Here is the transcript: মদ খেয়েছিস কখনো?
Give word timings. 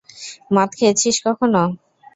মদ 0.53 0.69
খেয়েছিস 0.77 1.15
কখনো? 1.25 1.63